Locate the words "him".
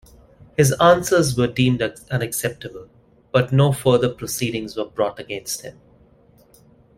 5.61-5.79